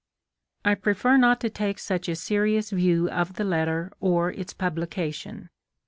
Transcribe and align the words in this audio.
I 0.65 0.73
prefer 0.73 1.15
not 1.17 1.39
to 1.41 1.49
take 1.51 1.77
such 1.77 2.09
a 2.09 2.15
serious 2.15 2.71
view 2.71 3.07
of 3.11 3.35
the 3.35 3.43
letter 3.45 3.91
or 3.99 4.31
its 4.31 4.51
publication. 4.51 5.51